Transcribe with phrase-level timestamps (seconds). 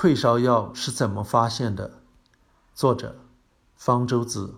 [0.00, 2.00] 退烧药是怎么发现的？
[2.74, 3.16] 作者：
[3.76, 4.54] 方舟子。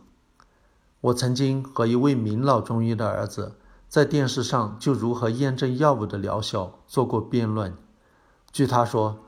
[1.01, 3.57] 我曾经和一位名老中医的儿子
[3.89, 7.77] 在电视上就如何验证药物的疗效做过辩论。
[8.53, 9.19] 据他说，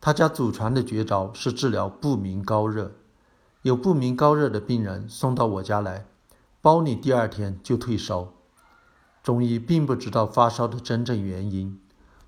[0.00, 2.92] 他家祖传的绝招是治疗不明高热。
[3.62, 6.06] 有不明高热的病人送到我家来，
[6.62, 8.32] 包你第二天就退烧。
[9.24, 11.80] 中医并不知道发烧的真正原因，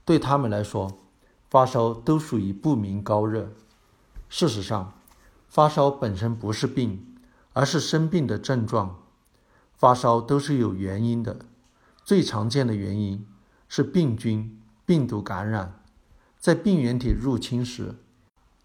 [0.04, 0.98] 对他们来说，
[1.48, 3.50] 发烧都属于不明高热。
[4.28, 4.92] 事实上，
[5.48, 7.16] 发烧本身不是病，
[7.54, 8.96] 而是生病的症状。
[9.74, 11.38] 发烧都是有原因的，
[12.04, 13.26] 最常见的原因
[13.68, 15.80] 是病菌、病毒感染。
[16.38, 17.94] 在病原体入侵时，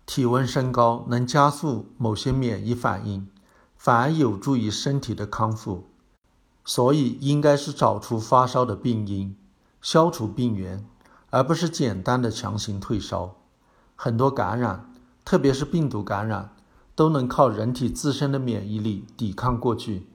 [0.05, 3.27] 体温升高能加速某些免疫反应，
[3.77, 5.88] 反而有助于身体的康复。
[6.65, 9.35] 所以，应该是找出发烧的病因，
[9.81, 10.85] 消除病源，
[11.33, 13.33] 而不是简单的强行退烧。
[13.95, 14.93] 很多感染，
[15.25, 16.53] 特别是病毒感染，
[16.93, 20.05] 都能靠人体自身的免疫力抵抗过去。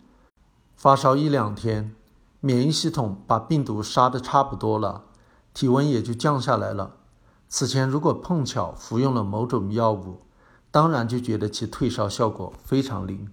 [0.76, 1.92] 发烧一两天，
[2.38, 5.06] 免疫系统把病毒杀得差不多了，
[5.52, 6.94] 体温也就降下来了。
[7.48, 10.20] 此前如果碰巧服用了某种药物，
[10.70, 13.28] 当然就觉得其退烧效果非常灵。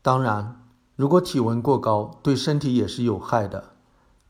[0.00, 0.60] 当然。
[0.96, 3.72] 如果体温过高，对身体也是有害的。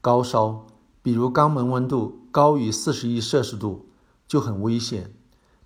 [0.01, 0.65] 高烧，
[1.03, 3.87] 比如肛门温度高于四十一摄氏度，
[4.27, 5.15] 就很危险，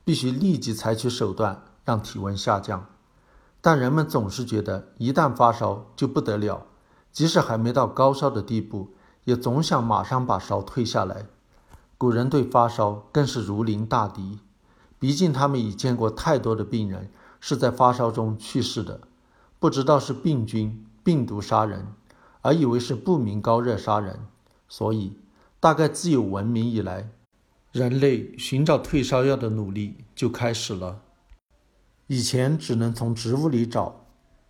[0.04, 2.84] 必须立即采取手段让体温下降。
[3.62, 6.66] 但人们总是觉得一旦发烧就不得了，
[7.10, 8.90] 即使还没到高烧的地步，
[9.24, 11.24] 也总想马上把烧退下来。
[11.96, 14.40] 古人对发烧更是如临大敌，
[14.98, 17.10] 毕竟他们已见过太多的病人
[17.40, 19.00] 是在发烧中去世的，
[19.58, 20.84] 不知道是病菌。
[21.02, 21.86] 病毒杀人，
[22.42, 24.26] 而以为是不明高热杀人，
[24.68, 25.14] 所以
[25.60, 27.08] 大概自有文明以来，
[27.72, 31.02] 人类寻找退烧药的努力就开始了。
[32.06, 34.06] 以前只能从植物里找，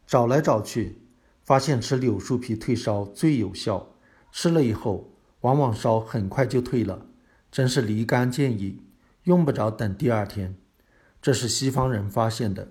[0.07, 0.99] 找来找去，
[1.43, 3.89] 发现吃柳树皮退烧最有效，
[4.31, 5.11] 吃了以后
[5.41, 7.07] 往往烧很快就退了，
[7.51, 8.79] 真是立竿见影，
[9.25, 10.57] 用不着等第二天。
[11.23, 12.69] 这是西方人发现的，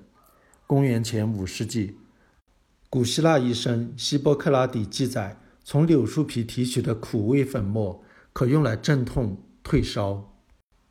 [0.67, 1.97] 公元前五世纪。
[2.90, 8.01] 古希腊医生希波克拉底记载，从柳树皮提取的苦味粉末
[8.37, 10.35] 可用来镇痛退烧。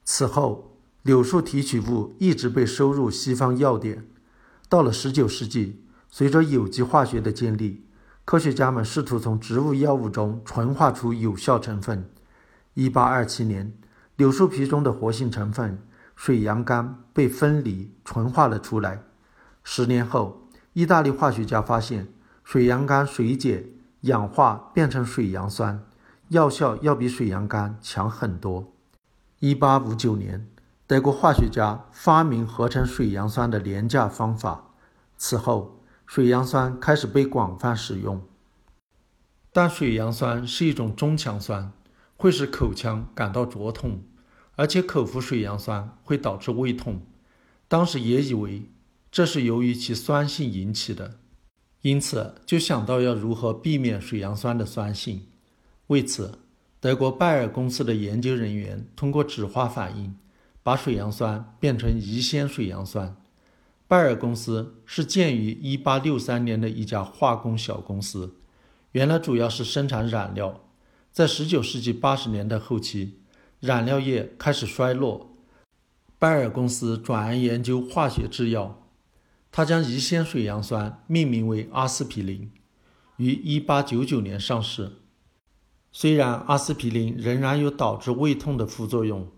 [0.02, 4.04] 此后，柳树提取物一直被收入西方药典。
[4.68, 7.86] 到了19世纪，随着有机化学的建立，
[8.24, 12.10] 科学家们试图从植物药物中纯化出有效成分。
[12.74, 13.72] 1827年，
[14.16, 15.80] 柳树皮中的活性成分
[16.16, 19.04] 水杨苷被分离纯化了出来。
[19.62, 22.08] 十年后，意大利化学家发现，
[22.42, 23.68] 水杨苷水解
[24.00, 25.80] 氧化变成水杨酸，
[26.28, 28.72] 药效要比水杨苷强很多。
[29.38, 30.48] 一八五九年，
[30.86, 34.72] 德国化学家发明合成水杨酸的廉价方法，
[35.16, 38.22] 此后水杨酸开始被广泛使用。
[39.52, 41.72] 但水杨酸是一种中强酸，
[42.16, 44.02] 会使口腔感到灼痛，
[44.56, 47.02] 而且口服水杨酸会导致胃痛。
[47.68, 48.70] 当时也以为。
[49.08, 51.20] 这是由于其酸性引起的，
[51.80, 55.26] 因此就想到要如何避免水杨酸的酸性。
[55.88, 56.40] 为此，
[56.80, 60.16] 德国拜耳公司的研究人员通过酯化反应，
[60.62, 63.16] 把水杨酸变成乙酰水杨酸。
[63.86, 68.34] 拜耳公司是建于1863年的一家化工小公司，
[68.90, 70.64] 原来主要是生产染料。
[71.12, 73.20] 在19世纪80年代后期，
[73.60, 75.36] 染料业开始衰落，
[76.18, 78.82] 拜耳公司转而研究化学制药。
[79.52, 82.50] 他将乙酰水杨酸命名为阿司匹林，
[83.18, 84.92] 于1899年上市。
[85.98, 89.28] 虽然阿司匹林仍然有导致胃痛的副作用，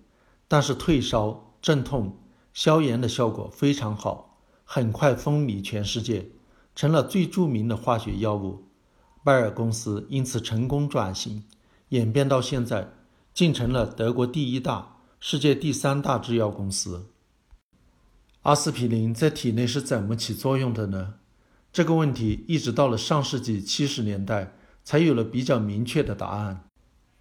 [0.49, 2.19] 但是退烧、镇痛、
[2.53, 6.31] 消炎的效果非常好，很快风靡全世界，
[6.75, 8.65] 成了最著名的化学药物。
[9.23, 11.45] 拜耳公司因此成功转型，
[11.91, 12.89] 演变到现在，
[13.33, 17.07] 竟成了德国第一大、世界第三大制药公司。
[18.43, 21.15] 阿司匹林在体内是怎么起作用的呢？
[21.73, 24.55] 这个问题一直到了上世纪七十年代
[24.89, 26.65] 才有了比较明确的答案。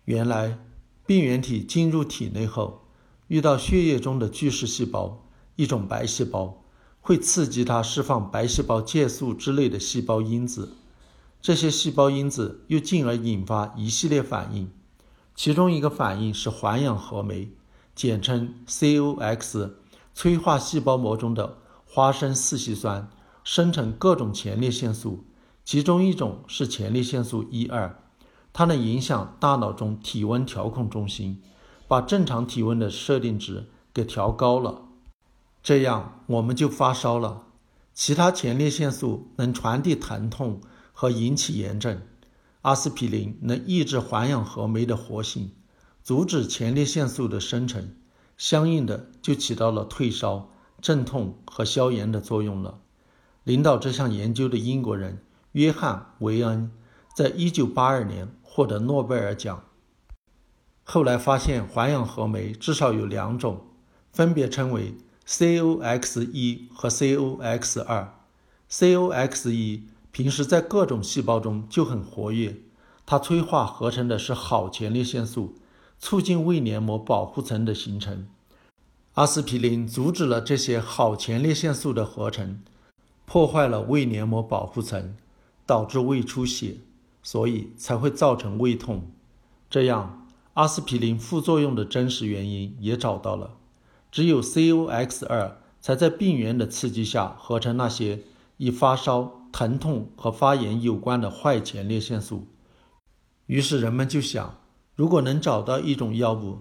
[0.06, 0.58] 原来，
[1.06, 2.84] 病原体进入体内后，
[3.28, 5.26] 遇到血液中的巨噬细胞，
[5.58, 6.64] 一种白细胞，
[7.02, 10.78] 会刺激它释放白细胞介素之类的细胞因子，
[11.42, 14.72] 这些细胞因子又进而引发一系列反应，
[15.36, 17.52] 其中一个反应是环氧合酶，
[17.94, 19.72] 简称 COX。
[20.14, 23.10] 催化细胞膜中的花生四烯酸
[23.44, 25.26] 生成各种前列腺素，
[25.68, 28.02] 其中一种是前列腺素一二，
[28.54, 31.42] 它能影响大脑中体温调控中心，
[31.90, 34.84] 把正常体温的设定值给调高了。
[35.62, 37.48] 这样我们就发烧了。
[37.94, 40.62] 其他前列腺素能传递疼痛
[40.94, 42.02] 和引起炎症，
[42.62, 45.52] 阿司匹林能抑制环氧合酶的活性，
[46.02, 47.94] 阻止前列腺素的生成，
[48.38, 50.50] 相应的就起到了退烧、
[50.80, 52.80] 镇痛和消炎的作用了。
[53.44, 55.22] 领导这项研究的英国人
[55.58, 56.70] 约翰·维恩，
[57.16, 59.64] 在一九八二年获得诺贝尔奖。
[60.84, 63.66] 后来发现环氧合酶至少有两种，
[64.14, 64.94] 分别称为。
[65.26, 68.14] COX 一和 COX 二
[68.70, 72.58] ，COX 一平时在各种细胞中就很活跃，
[73.08, 75.56] 它催化合成的是好前列腺素，
[75.98, 78.28] 促进胃黏膜保护层的形成。
[79.16, 82.62] 阿司匹林阻止了这些好前列腺素的合成，
[83.26, 85.18] 破坏了胃黏膜保护层，
[85.68, 86.78] 导致胃出血，
[87.22, 89.12] 所以才会造成胃痛。
[89.70, 93.58] 这样，阿司匹林副作用的真实原因也找到了。
[94.10, 98.24] 只有 COX 二才在病原的刺激下合成那些
[98.56, 102.48] 与发烧、疼痛和发炎有关的坏前列腺素。
[103.46, 104.58] 于是人们就想，
[104.96, 106.60] 如果能找到一种药物，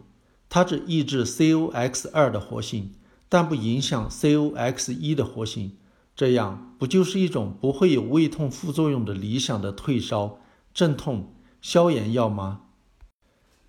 [0.49, 2.93] 它只抑制 COX 二的活性，
[3.29, 5.77] 但不影响 COX 一的活性，
[6.17, 10.41] 这样不就是一种不会有胃痛副作用的理想的退烧、
[10.73, 12.63] 镇痛、消炎药吗？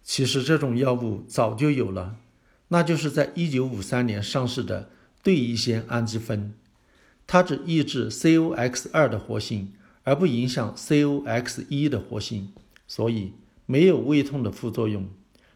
[0.02, 2.16] 其实这种药物早就有了。
[2.70, 4.90] 那就是在1953年上市的
[5.22, 6.54] 对乙酰氨基酚，
[7.26, 9.74] 它只抑制 COX2 的活性，
[10.04, 12.54] 而不影响 COX1 的活性，
[12.88, 13.34] 所以
[13.66, 15.10] 没有胃痛的副作用。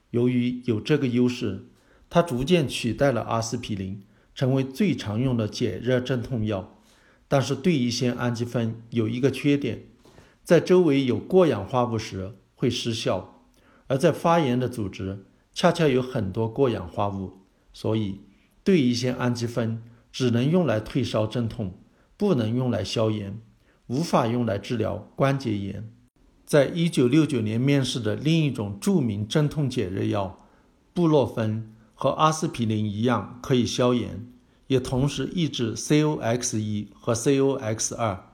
[0.09, 1.67] 由于有这个优势，
[2.09, 4.03] 它逐渐取代了阿司匹林，
[4.35, 6.77] 成为最常用的解热镇痛药。
[7.31, 9.85] 但是对乙酰氨基酚有一个缺点，
[10.43, 13.45] 在周围有过氧化物时会失效，
[13.87, 15.23] 而在发炎的组织。
[15.53, 17.39] 恰恰有很多过氧化物，
[17.71, 18.19] 所以
[18.65, 19.81] 对乙酰氨基酚
[20.11, 21.79] 只能用来退烧镇痛，
[22.17, 23.39] 不能用来消炎，
[23.87, 25.89] 无法用来治疗关节炎。
[26.45, 30.45] 在一九六九年面世的另一种著名镇痛解热药
[30.93, 34.27] 布洛芬，和阿司匹林一样可以消炎，
[34.71, 38.31] 也同时抑制 COX 一和 COX 二，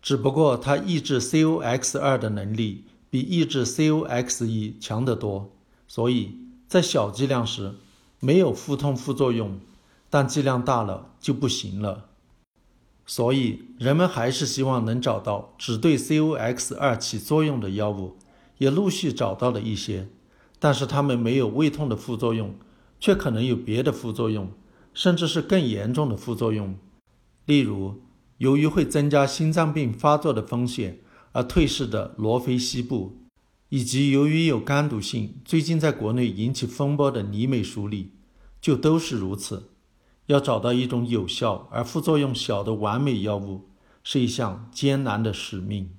[0.00, 5.52] 只不过它抑制 COX 二的能力比抑制 COX 一强得多。
[5.86, 7.74] 所以在小剂量时
[8.18, 9.60] 没有腹痛副作用，
[10.08, 12.06] 但剂量大了就不行了。
[13.04, 18.16] 所以人们还是希望能找到只对 COX 二起作用的药物，
[18.56, 20.08] 也陆续找到了一些，
[20.58, 22.54] 但是它们没有胃痛的副作用，
[22.98, 24.50] 却可能有别的副作用，
[24.98, 26.76] 甚至是更严重的副作用。
[27.46, 28.02] 例如，
[28.38, 30.98] 由于会增加心脏病发作的风险
[31.30, 33.16] 而退市的罗非西布。
[33.68, 38.10] 以及由于有肝毒性，最近在国内引起风波的尼美舒利，
[38.60, 39.70] 就都是如此。
[40.26, 43.68] 要找到一种有效而副作用小的完美药物，
[44.02, 45.90] 是一项艰难的使命。